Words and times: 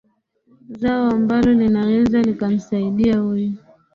zao 0.69 1.07
ambalo 1.11 1.53
linaweza 1.53 2.21
likamsaidia 2.21 3.19
huyu 3.19 3.53